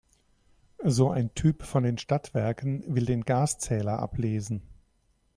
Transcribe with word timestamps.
So 0.83 1.11
ein 1.11 1.35
Typ 1.35 1.61
von 1.61 1.83
den 1.83 1.99
Stadtwerken 1.99 2.83
will 2.87 3.05
den 3.05 3.23
Gaszähler 3.23 3.99
ablesen. 3.99 4.63